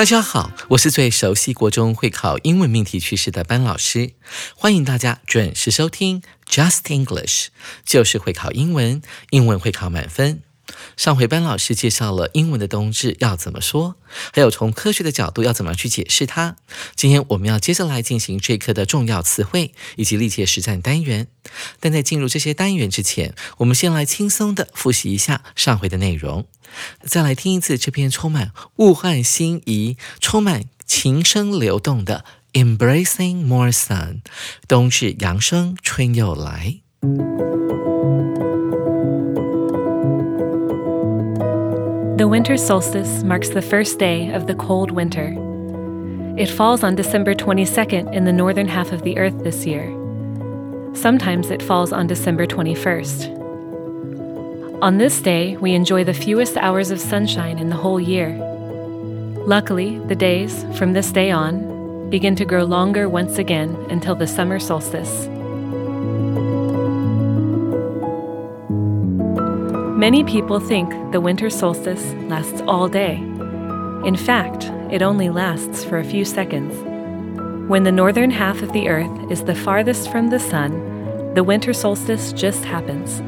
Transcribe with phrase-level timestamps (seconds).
[0.00, 4.12] 大家好，我是最熟悉国中会考英文命题趋势的班老师，
[4.56, 7.48] 欢迎大家准时收听 Just English，
[7.84, 10.40] 就是会考英文，英文会考满分。
[10.96, 13.96] 上回班老师介绍了英文的冬至要怎么说，
[14.32, 16.56] 还有从科学的角度要怎么去解释它。
[16.94, 21.26] 今天我们要接着来进行这课的重要词汇以及历届实战单元。
[21.78, 26.46] 但在进入这些单元之前，我们先来轻松的复习一下上回的内容，
[27.01, 32.25] 再来听一次这篇充满物换星移、充满情声流动的《
[32.77, 34.15] Embracing More Sun》，
[34.67, 36.81] 冬至阳生，春又来。
[42.17, 45.33] The winter solstice marks the first day of the cold winter.
[46.37, 49.91] It falls on December 22nd in the northern half of the Earth this year.
[50.93, 53.38] Sometimes it falls on December 21st.
[54.82, 58.34] On this day, we enjoy the fewest hours of sunshine in the whole year.
[59.46, 64.26] Luckily, the days, from this day on, begin to grow longer once again until the
[64.26, 65.28] summer solstice.
[69.98, 73.16] Many people think the winter solstice lasts all day.
[74.06, 76.74] In fact, it only lasts for a few seconds.
[77.68, 81.74] When the northern half of the Earth is the farthest from the sun, the winter
[81.74, 83.20] solstice just happens.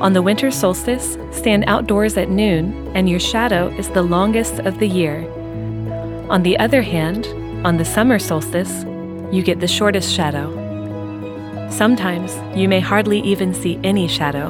[0.00, 4.78] On the winter solstice, stand outdoors at noon, and your shadow is the longest of
[4.78, 5.30] the year.
[6.30, 7.26] On the other hand,
[7.66, 8.84] on the summer solstice,
[9.30, 10.48] you get the shortest shadow.
[11.70, 14.48] Sometimes you may hardly even see any shadow.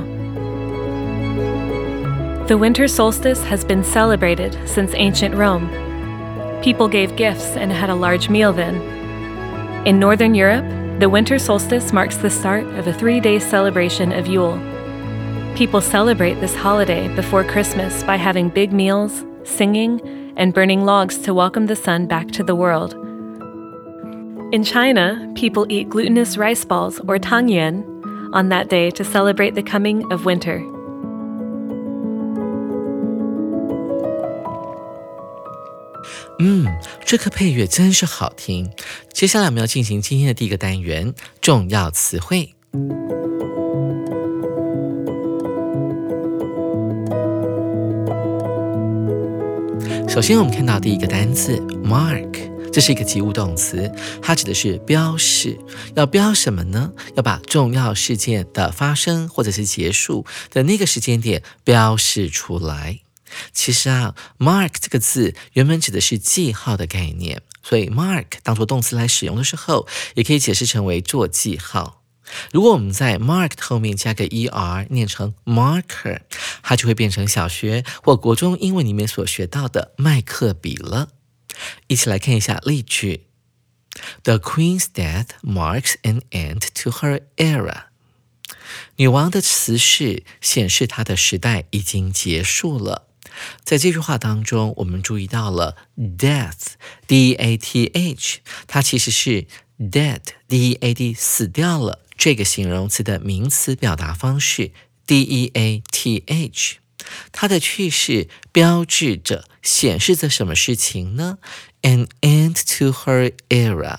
[2.47, 5.69] The winter solstice has been celebrated since ancient Rome.
[6.63, 8.77] People gave gifts and had a large meal then.
[9.85, 10.65] In Northern Europe,
[11.01, 14.70] the winter solstice marks the start of a three day celebration of Yule.
[15.60, 20.02] People celebrate this holiday before Christmas by having big meals, singing,
[20.36, 22.94] and burning logs to welcome the sun back to the world.
[24.52, 27.84] In China, people eat glutinous rice balls or tangyuan
[28.34, 30.62] on that day to celebrate the coming of winter.
[36.40, 36.68] 嗯，
[37.06, 38.70] 这颗配乐真是好听。
[39.14, 42.54] 接下来我们要进行今天的第一个单元——重要词汇。
[50.11, 53.89] 首先，我们看到第一个单词 “mark”，这是一个及物动词，
[54.21, 55.57] 它指的是标示。
[55.95, 56.93] 要标什么呢？
[57.15, 62.99] 要把重要事件的发生或者是结束的那个时间点标示出来。
[63.53, 72.00] 其实啊，mark 这个字原本指的是记号的概念，所以 mark 当做动词来使用的时候，也可以解释成为做记号。
[72.53, 76.21] 如果我们在 mark 后面加个 er，念成 marker，
[76.63, 81.09] 它就会变成小学或国中英文里面所学到的麦克笔了。
[81.89, 83.27] 一起来看一下例句
[84.23, 87.85] ：The Queen's death marks an end to her era。
[88.97, 93.09] 女王的辞世显示她的时代已经结束了。
[93.65, 99.47] 在这句话当中，我们注意到了 death，d a t h，它其实是
[99.79, 104.73] dead，d a d，死掉了这个形容词的名词表达方式
[105.07, 106.77] ，d e a t h。
[107.33, 111.39] 它的去世标志着、显示着什么事情呢
[111.81, 113.99] ？An end to her era，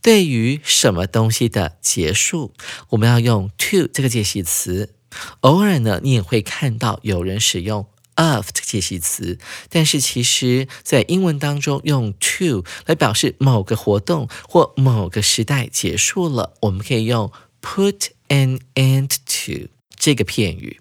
[0.00, 2.54] 对于什么东西的结束，
[2.90, 4.94] 我们要用 to 这个介系词。
[5.40, 7.88] 偶尔呢，你也会看到有人使用。
[8.14, 9.38] of 这个介系词，
[9.68, 17.30] 但是其实在英文当中用 to 来表示某个活动或某个时代结束了，我们可以用
[17.68, 20.80] put an end to 这个片语。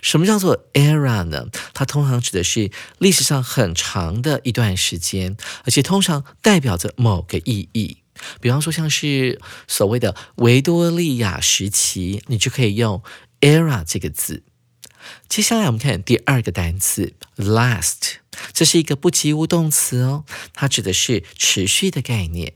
[0.00, 1.48] 什么叫做 era 呢？
[1.74, 7.98] 它通常指的是历史上很长的一段时间，而且通常代表着某个意义。
[8.40, 13.02] 比方说，像是所谓的维多利亚时期，你就可以用
[13.40, 14.44] era 这个字。
[15.28, 18.14] 接下来我们看第二个单词 last，
[18.52, 20.24] 这是一个不及物动词哦，
[20.54, 22.54] 它指的是持续的概念。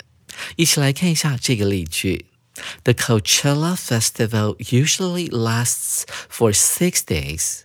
[0.56, 2.26] 一起来看一下这个例句
[2.83, 7.62] ：The Coachella Festival usually lasts for six days。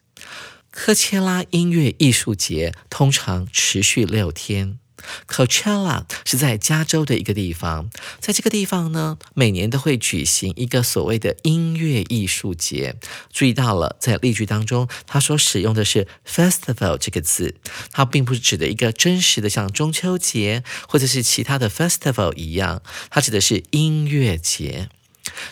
[0.70, 4.79] 科切拉音乐艺术节通常持续六天。
[5.28, 7.90] Coachella 是在加州的一个地方，
[8.20, 12.96] 在这个地方呢，每年都会举行一个所谓的音乐艺术节。
[13.32, 17.56] 注意到了，在例句当中，它所使用的是 festival 这个字，
[17.92, 24.90] 它并不是指的一个真实的像中秋节或者是其他的 festival 一样，它指的是音乐节。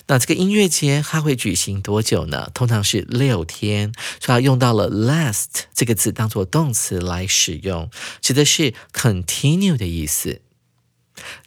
[0.07, 2.51] 那这个音乐节它会举行多久呢？
[2.53, 7.89] 通常是六天，所以它用到了 last 这个字当做动词来使用，
[8.21, 10.41] 指的是 continue 的意思。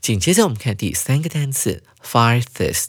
[0.01, 2.89] 紧接着我们看第三个单词 farthest，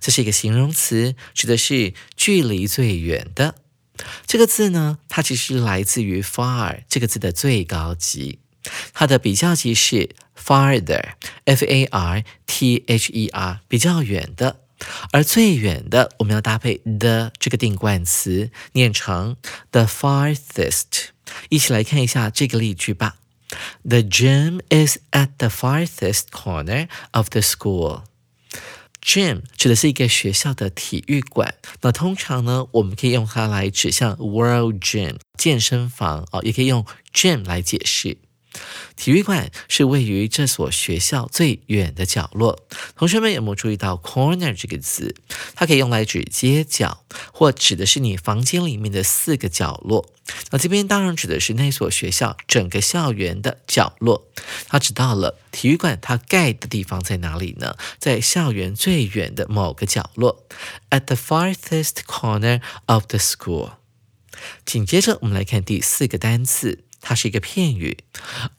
[0.00, 3.54] 这是一个形容词，指的是距离最远的。
[4.26, 8.40] 这个字呢，它其实来自于 far 这个字的最高级，
[8.92, 14.63] 它的比较级是 farther，f a r t h e r，比较远的。
[15.12, 19.36] 而最远的，我们要搭配 the 这个定冠词，念成
[19.70, 21.08] the farthest。
[21.48, 23.16] 一起来看一下这个例句吧。
[23.82, 28.02] The gym is at the farthest corner of the school.
[29.00, 31.54] Gym 指的是一个学校的体育馆。
[31.82, 38.16] 那通常呢，我们可以用它来指向 World Gym 健身房哦，也可以用 gym 来解释。
[38.96, 42.66] 体育馆是位于这所学校最远的角落。
[42.96, 45.14] 同学们有没有注意到 corner 这个词？
[45.54, 50.10] 它可以用来指街角，或指的是你房间里面的四个角落。
[50.50, 54.26] 那这边当然指的是那所学校整个校园的角落。
[54.68, 57.76] 它指到了体育馆，它盖的地方在哪里呢？
[57.98, 60.46] 在校园最远的某个角落
[60.90, 63.72] ，at the farthest corner of the school。
[64.64, 66.84] 紧接着我们来看第四个单词。
[67.06, 67.98] 它是一个片语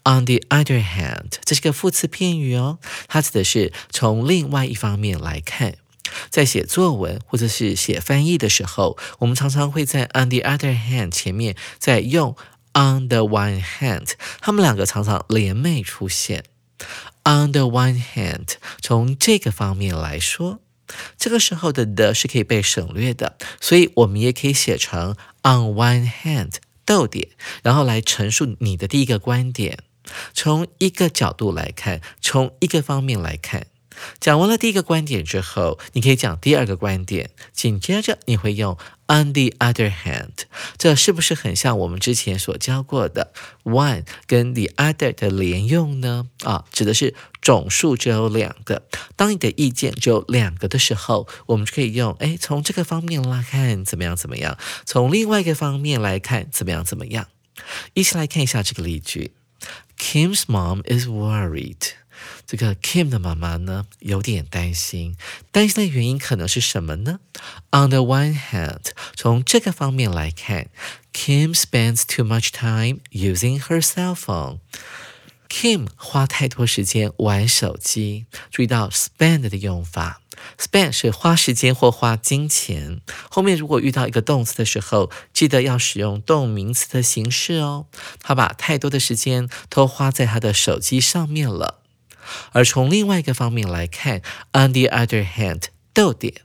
[0.03, 2.77] ，on the other hand，这是个副词片语哦。
[3.07, 5.73] 它指的是从另外一方面来看，
[6.29, 12.35] 在写作文或者是写翻译的时候，我们常常会在 on the other hand 前面再用
[12.73, 16.43] on the one hand，它们两个常常联袂出现。
[17.23, 20.59] on the one hand，从这个方面来说，
[21.17, 26.57] 这个时候的 the 是可以被省略的，所以我们也可以写成 on one hand。
[26.85, 27.29] 逗点，
[27.63, 29.79] 然后来陈述你的第一个观点，
[30.33, 33.67] 从一个角度来看，从一个方面来看。
[34.19, 38.77] 讲完了第一个观点之后，你可以讲第二个观点，紧接着你会用
[39.07, 40.31] on the other hand，
[40.77, 43.31] 这是不是很像我们之前所教过的
[43.63, 46.27] one 跟 the other 的连用呢？
[46.43, 47.15] 啊，指的是
[47.45, 57.27] 总数只有两个，当你的意见只有两个的时候，我们就可以用哎，从这个方面来看怎么样怎么样，从另外一个方面来看怎么样怎么样。
[57.93, 59.35] 一起来看一下这个例句
[59.95, 61.91] ：Kim's mom is worried.
[62.47, 65.15] 这个 Kim 的妈妈呢，有点担心，
[65.51, 67.19] 担心的原因可能是什么呢
[67.69, 70.69] ？On the one hand，从这个方面来看
[71.13, 74.57] ，Kim spends too much time using her cell phone。
[75.49, 78.25] Kim 花太多时间玩手机。
[78.51, 80.21] 注意到 spend 的用法
[80.59, 83.01] ，spend 是花时间或花金钱。
[83.29, 87.85] 后面如果遇到一个动词的时候，记得要使用动名词的形式哦。
[88.21, 91.81] 他把太多的时间都花在他的手机上面了。
[92.51, 94.21] 而从另外一个方面来看
[94.51, 96.41] ，on the other hand，逗点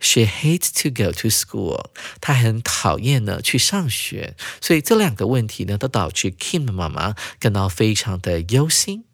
[0.00, 1.86] ，she hates to go to school，
[2.20, 9.04] 她很讨厌呢去上学，所以这两个问题呢，都导致 Kim 的妈妈感到非常的忧心。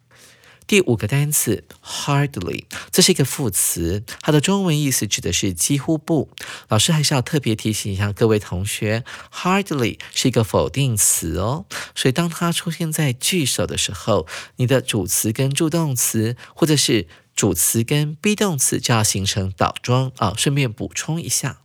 [0.65, 6.31] 第五个单词 hardly，这是一个副词，它的中文意思指的是几乎不。
[6.69, 9.05] 老师还是要特别提醒一下各位同学
[9.35, 14.27] ，hardly 是一个否定词哦，所以当它出现在句首的时候，
[14.57, 20.35] 你的主词跟助动词，或者是主词跟 be 动词就要形成倒装啊。
[20.37, 21.59] 顺便补充一下。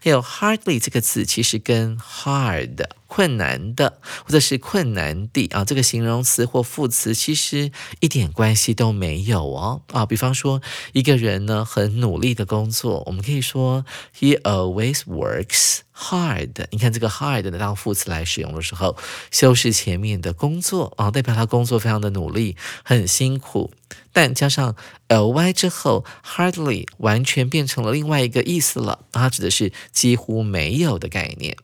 [0.00, 7.70] 还有 hardly 这个词，其实跟 hard 困难的或者是困难的啊，这个形容词或副词其实
[8.00, 10.06] 一点关系都没有哦啊。
[10.06, 13.84] 比方说一个人呢很努力的工作，我们可以说
[14.18, 16.66] he always works hard。
[16.70, 18.96] 你看这个 hard 呢当副词来使用的时候，
[19.30, 23.70] 修饰前面的工作啊，代表他工作非常的努力，很辛苦。
[24.12, 24.74] 但加上
[25.08, 31.56] ly 之后，hardly 完全变成了另外一个意思了，它指的是几乎没有的概念。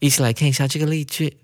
[0.00, 1.38] 一起来看一下这个例句。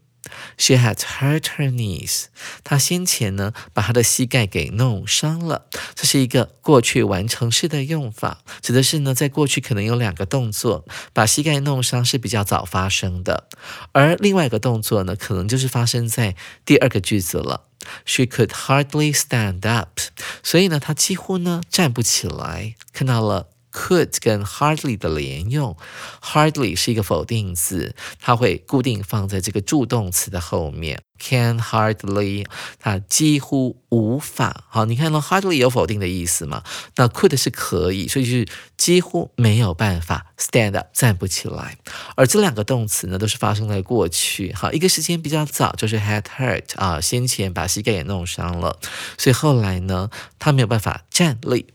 [0.59, 2.25] She had hurt her knees。
[2.62, 5.67] 她先前呢把她的膝盖给弄伤了。
[5.95, 13.49] 这是一个过去完成式的用法，指的是呢在过去可能有两个动作，把膝盖弄伤是比较早发生的，
[13.93, 16.37] 而另外一个动作呢可能就是发生在
[16.67, 17.68] 第二个句子了。
[18.04, 20.00] She could hardly stand up。
[20.42, 22.75] 所以呢她几乎呢站不起来。
[22.92, 23.58] 看到了。
[23.78, 25.76] Could 跟 hardly 的连用
[26.20, 31.00] ，hardly 是一个否定字，它会固定放在这个助动词的后面。
[31.20, 32.47] Can hardly，
[32.80, 34.64] 它几乎无法。
[34.68, 36.62] 好，你看到 hardly 有否定的意思吗？
[36.97, 41.78] 那 could 是可以，所以是几乎没有办法 stand up 站不起来。
[42.16, 44.52] 而这两个动词呢，都是发生在过去。
[44.52, 48.78] 好，一个时间比较早，就是 had hurt 啊，先前把膝盖给弄伤了，
[49.16, 51.66] 所以后来呢，他没有办法站立，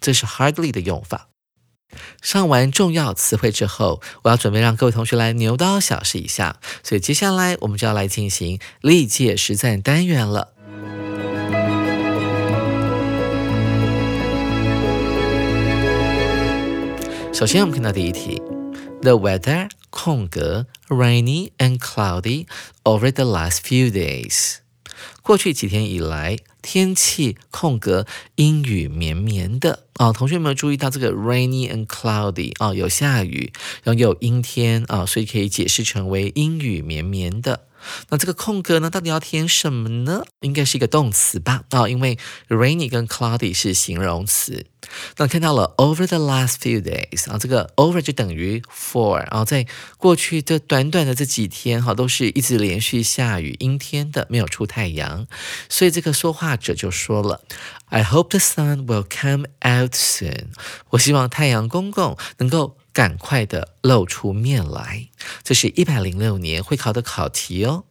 [0.00, 1.29] 这是 hardly 的用法。
[2.22, 10.52] 上完重要词汇之后，我要准备让各位同学来牛刀小试一下，所以接下来我们就要来进行历届实战单元了。
[17.32, 18.42] 首先，我们看到第一题
[19.00, 22.46] ：The weather 空格 rainy and cloudy
[22.84, 24.56] over the last few days。
[25.22, 26.38] 过去几天以来。
[26.62, 33.52] 天气空格阴雨绵绵的啊，同学们注意到这个 rainy and cloudy 啊，有下雨，
[33.82, 37.66] 然后有阴天啊，所以可以解释成为阴雨绵绵的。
[38.08, 40.22] 那这个空格呢，到底要填什么呢？
[40.40, 41.64] 应该是一个动词吧？
[41.70, 42.18] 啊，因为
[42.48, 44.66] rainy 跟 cloudy 是形容词。
[45.18, 49.66] 那看到了 over the last few days 啊，这个 over 就等于 for，然后在
[49.98, 55.26] 过去这短短的这几天哈，都是一直连续下雨、阴天的，没有出太阳。
[55.68, 57.42] 所以这个说话者就说了
[57.90, 60.46] ：“I hope the sun will come out soon。”
[60.90, 62.79] 我希望太阳公公能够。
[63.00, 65.08] 赶快的露出面来，
[65.42, 67.84] 这是一百零六年会考的考题哦。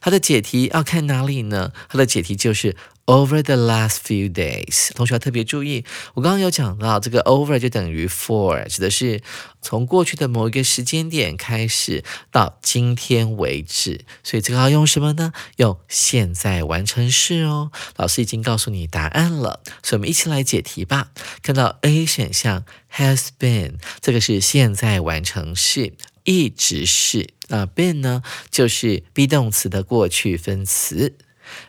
[0.00, 1.72] 它的解题要看哪里呢？
[1.88, 2.76] 它的解题就是。
[3.08, 5.82] Over the last few days，同学要特别注意，
[6.12, 9.22] 我刚刚有讲到这个 over 就等于 for，指的是
[9.62, 15.32] 从过去的某一个时间点开始到今天为止，所以这个要用什么呢？
[15.56, 17.70] 用现在完成式哦。
[17.96, 21.08] 老师已经告诉你答案了，所以我们一起来解题吧。
[21.42, 25.94] 看到 A 选项 has been，这个是现在完成式，
[26.24, 27.37] 一直是。
[27.48, 31.16] 那 been 呢，就是 be 动词的过去分词。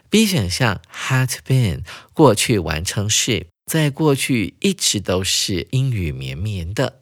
[0.09, 1.83] B 选项 had been
[2.13, 7.01] 过去完成式，在过去一直都是阴雨绵绵的。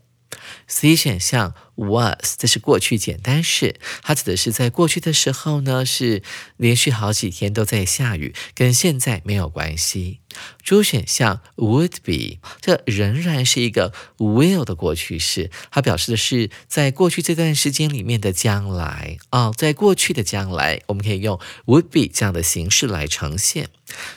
[0.67, 6.22] C 选项 was 这是过去简单式，它指的是在过去的时候呢是
[6.57, 10.19] 连续好几天都在下雨，跟现在没有关系。
[10.62, 23.69] 主选项 would be 这仍然是一个 will 的过去式，它表示的是在过去这段时间里面的将来啊，在过去的将来，我们可以用 would be 这样的形式来呈现。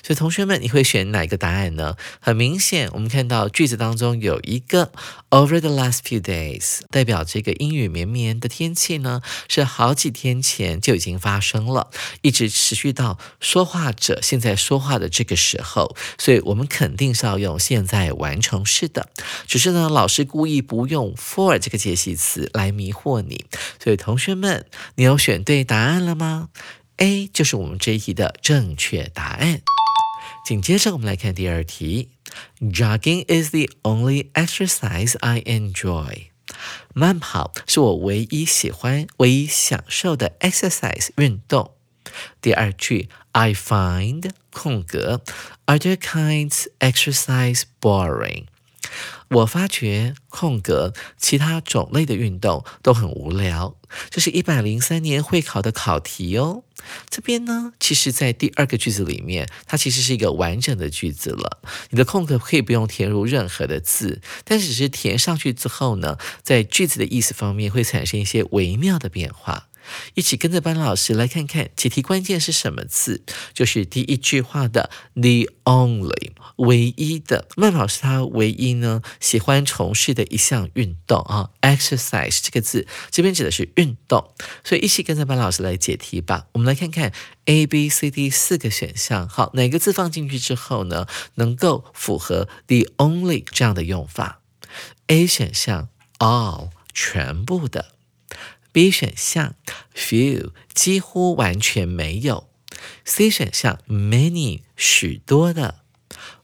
[0.02, 1.96] 所以同学们，你会选哪个答案呢？
[2.18, 4.92] 很明显，我们看到句子当中有一个
[5.30, 11.90] over the last few days，代表这个阴雨绵绵的天气呢，是好几天前就已经发生了，
[12.22, 15.96] 一直持续到说话者现在说话的这个时候。
[16.18, 19.08] 所以我们肯定是要用现在完成式的，
[19.46, 23.44] 只是呢，老师故意不用 for 这个介系词来迷惑你。
[23.82, 24.66] 所以同学们，
[24.96, 26.48] 你有选对答案了吗
[26.96, 29.62] ？A 就是我们这一题的正确答案。
[30.46, 32.08] 紧接着我们来看第二题
[32.60, 36.28] ，Jogging is the only exercise I enjoy。
[36.94, 41.72] 慢跑是我唯一喜欢、唯一享受的 exercise 运动。
[42.40, 45.22] 第二句，I find 空格
[45.66, 48.46] other kinds exercise boring。
[49.28, 53.76] 我发觉空格其他种类的运动都很无聊。
[54.08, 56.62] 这是一百零三年会考的考题哦。
[57.08, 61.60] 这边呢，其实在第二个句子里面，它其实是一个完整的句子了。
[61.90, 69.66] 你的空格可以不用填入任何的字，但只是填上去之后呢，在句子的意思方面会产生一些微妙的变化。
[70.14, 84.32] 一起跟着班老师来看看解题关键是什么字，就是第一句话的 the only 唯一的慢跑是他唯一呢喜欢从事的一项运动啊，exercise 这个字这边指的是运动，
[84.62, 86.46] 所以一起跟着班老师来解题吧。
[86.52, 87.12] 我们来看看
[87.46, 91.06] A B C D 四个选项，好，哪个字放进去之后呢，
[91.36, 94.40] 能够符合 the only 这样的用法
[95.06, 97.94] ？A 选项 all 全部的。
[98.72, 99.54] B 选项
[99.94, 102.48] few 几乎完全没有
[103.04, 105.80] ，C 选项 many 许多的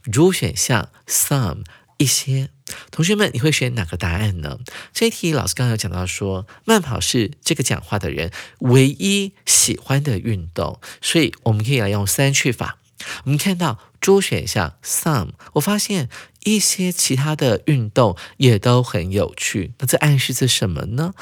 [0.04, 1.64] ，D 选项 some
[1.98, 2.50] 一些。
[2.90, 4.58] 同学们，你会选哪个答案呢？
[4.92, 12.78] 这一题老师刚刚有讲到说，慢跑是这个讲话的人唯一喜欢的运动，所以我们可以来用三去法。
[13.24, 16.08] 我们看到 D 选项 some，我发现
[16.42, 19.74] 一些其他的运动也都很有趣。
[19.78, 21.12] 那这暗示着什么呢？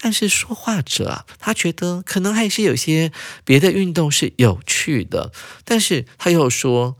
[0.00, 3.12] 但是说话者，他觉得可能还是有些
[3.44, 5.30] 别的运动是有趣的，
[5.64, 6.96] 但是他又说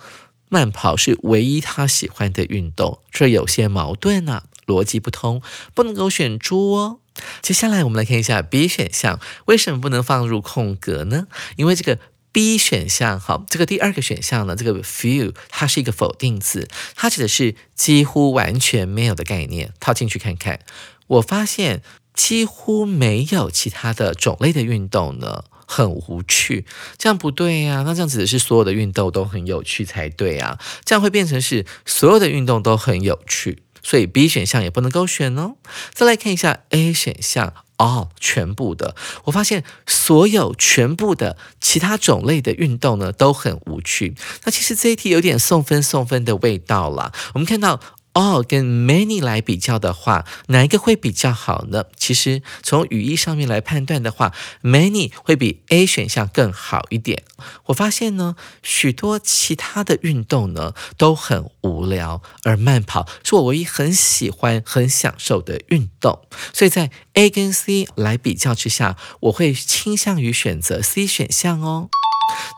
[0.49, 5.41] 慢跑是唯一他喜欢的运动，这有些矛盾啊，逻辑不通，
[5.75, 7.01] 不能够选猪哦。
[7.43, 11.27] 接下来我们来看一下 B 选项，为什么不能放入空格呢？
[11.57, 11.99] 因为这个。
[12.33, 19.73] B 选项，好，这个第二个选项呢，这个 few 它是一个否定词，它指的是几乎完全没有的概念。
[19.81, 20.61] 套进去看看，
[21.09, 21.83] 我发现
[22.23, 26.67] 几乎没有其他的种类的运动呢，很无趣。
[26.99, 35.55] 这样不对呀，那这样子的是所有的运动都很有趣才对啊，这样会变成是所有的运动都很有趣，所以 B 选项也不能够选哦。
[35.95, 37.55] 再来看一下 A 选项。
[37.79, 44.15] 哦，全部的，我发现所有全部的其他种类的运动呢都很无趣。
[44.45, 47.15] 那其实这一题有点送分送分的味道了。
[47.33, 47.81] 我们看到。
[48.13, 51.85] All 跟 many 来比较的话，哪一个会比较好呢？
[51.97, 57.23] 其实从语义上面来判断的话，many 会比 A 选项更好一点。
[57.67, 66.21] 我发现呢，许多其他的运动呢都很无聊，而慢跑是我唯一很喜欢、很享受的运动。
[66.53, 71.89] 所以在 A 跟 C 来比较之下，我会倾向于选择 C 选项哦。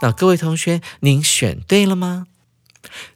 [0.03, 2.27] 那各位同学，您选对了吗？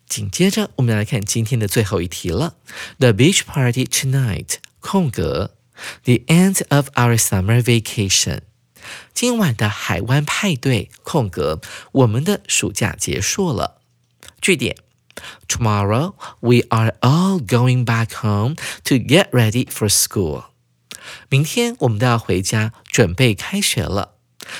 [0.08, 2.56] 紧接着，我们来看今天的最后一题了。
[3.00, 5.56] The beach party tonight，空格。
[6.04, 8.42] The end of our summer vacation，
[9.14, 11.60] 今晚的海湾派对，空格。
[11.94, 13.82] 我们的暑假结束了。
[14.40, 14.76] 句点。
[15.48, 20.46] Tomorrow we are all going back home to get ready for school。
[21.30, 24.16] 明天我们都要回家准备开学了。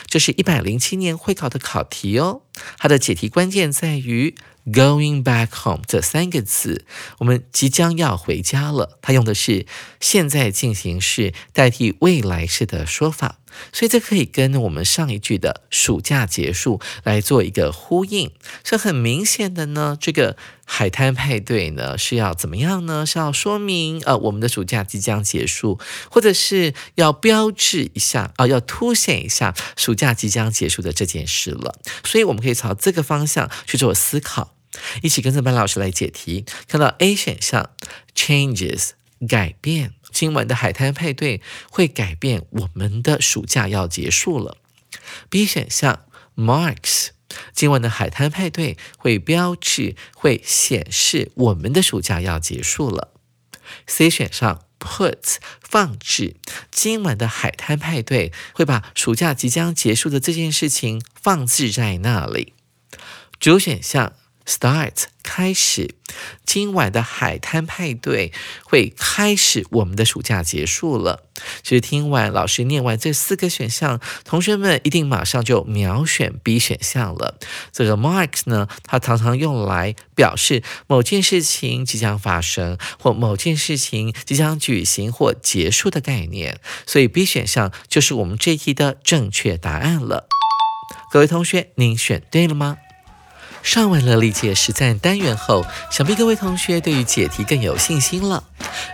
[0.08, 2.42] 这是一百零七年会考的考题哦。
[2.78, 4.36] 它的解题关键在于。
[4.73, 6.85] Going back home 这三个字，
[7.19, 8.99] 我们即将要回家了。
[9.01, 9.65] 它用的是
[10.01, 13.39] 现在进行式代替未来式的说法，
[13.73, 18.33] 所以这可以跟我们上一句的暑假结束来做一个呼应。
[18.65, 23.07] 这很明显的呢，这个海滩派对呢是要怎么样呢？
[23.07, 25.79] 是要说明呃我们的暑假即将结束，
[26.11, 31.79] 或者是要标志一下啊，要凸显一下暑假即将结束的这件事了。
[32.05, 34.56] 所以我们可以朝这个方向去做思考。
[35.03, 36.45] 一起跟着班老师来解题。
[36.69, 37.71] 看到 A 选项
[38.15, 38.91] ，changes
[39.29, 44.59] 改变，今晚的海滩派对会改变我们的暑假要结束了。
[45.31, 46.05] B 选项
[46.37, 47.09] ，marks
[47.53, 53.13] 今晚的海滩派对会标志会显示我们的暑假要结束了。
[53.87, 56.37] C 选项，put 放置
[56.71, 62.53] 今晚的海滩派对会把暑假即将结束的这件事情放置在那里。
[63.41, 64.13] 主选项。
[64.47, 64.93] Start
[65.25, 65.97] 开始，
[66.47, 68.33] 今晚的海滩派对
[68.63, 69.67] 会开始。
[69.73, 71.25] 我们的暑假结束了。
[71.65, 77.39] 其实听完老师念完这四个选项，同学们一定马上就秒选 B 选项了。
[77.73, 86.61] 这个 marks 呢，它常常用来表示某件事情即将发生，或某件事情即将举行或结束的概念。
[86.87, 90.29] 所以 B 选项就是我们这一题的正确答案了。
[91.11, 92.77] 各位同学，您选对了吗？
[93.67, 98.45] 上完了历届实战单元后，想必各位同学对于解题更有信心了。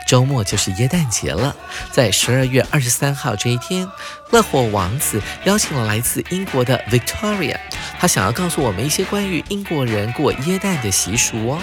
[0.09, 1.55] 周末就是耶诞节了，
[1.91, 3.87] 在十二月二十三号这一天，
[4.31, 7.59] 乐活王子邀请了来自英国的 Victoria，
[8.01, 11.59] 他想要告诉我们一些关于英国人过耶诞的习俗哦。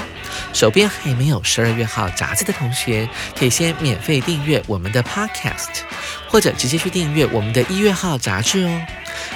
[0.53, 5.81] 手边还没有十二月号杂志的同学，可以先免费订阅我们的 Podcast，
[6.27, 8.81] 或者直接去订阅我们的一月号杂志哦。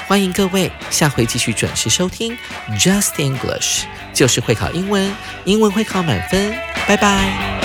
[0.08, 2.38] 欢迎各位下回继续准时收听
[2.78, 5.12] Just English，就是会考英文，
[5.46, 6.54] 英文会考满分，
[6.88, 7.63] 拜拜。